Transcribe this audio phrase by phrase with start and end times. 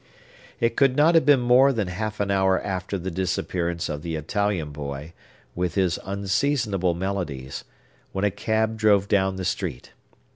[0.59, 4.15] It could not have been more than half an hour after the disappearance of the
[4.15, 5.13] Italian boy,
[5.53, 7.63] with his unseasonable melodies,
[8.11, 9.91] when a cab drove down the street.